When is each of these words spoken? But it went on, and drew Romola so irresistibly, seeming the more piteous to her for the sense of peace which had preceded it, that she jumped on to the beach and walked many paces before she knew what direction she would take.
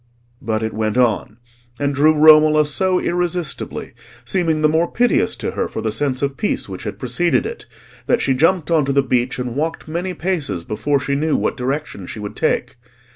But 0.41 0.63
it 0.63 0.73
went 0.73 0.97
on, 0.97 1.37
and 1.79 1.93
drew 1.93 2.15
Romola 2.17 2.65
so 2.65 2.99
irresistibly, 2.99 3.93
seeming 4.25 4.63
the 4.63 4.67
more 4.67 4.91
piteous 4.91 5.35
to 5.35 5.51
her 5.51 5.67
for 5.67 5.79
the 5.81 5.91
sense 5.91 6.23
of 6.23 6.37
peace 6.37 6.67
which 6.67 6.85
had 6.85 6.97
preceded 6.97 7.45
it, 7.45 7.67
that 8.07 8.19
she 8.19 8.33
jumped 8.33 8.71
on 8.71 8.83
to 8.85 8.91
the 8.93 9.03
beach 9.03 9.37
and 9.37 9.55
walked 9.55 9.87
many 9.87 10.15
paces 10.15 10.63
before 10.63 10.99
she 10.99 11.13
knew 11.13 11.37
what 11.37 11.55
direction 11.55 12.07
she 12.07 12.17
would 12.19 12.35
take. 12.35 12.77